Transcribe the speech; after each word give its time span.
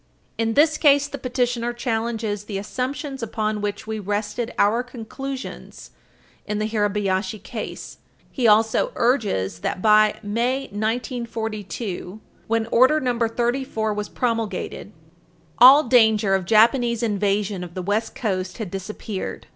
In 0.35 0.55
this 0.55 0.79
case, 0.79 1.07
the 1.07 1.19
petitioner 1.19 1.73
challenges 1.73 2.45
the 2.45 2.57
assumptions 2.57 3.21
upon 3.21 3.61
which 3.61 3.85
we 3.85 3.99
rested 3.99 4.51
our 4.57 4.81
conclusions 4.81 5.91
in 6.47 6.57
the 6.57 6.65
Hirabayashi 6.67 7.37
case. 7.43 7.99
He 8.31 8.47
also 8.47 8.91
urges 8.95 9.59
that, 9.59 9.79
by 9.79 10.15
May, 10.23 10.61
1942, 10.71 12.19
when 12.47 12.65
Order 12.71 12.99
No. 12.99 13.19
34 13.19 13.93
was 13.93 14.09
promulgated, 14.09 14.91
all 15.59 15.83
danger 15.83 16.33
of 16.33 16.45
Japanese 16.45 17.03
invasion 17.03 17.63
of 17.63 17.75
the 17.75 17.83
West 17.83 18.15
Coast 18.15 18.57
had 18.57 18.71
disappeared. 18.71 19.45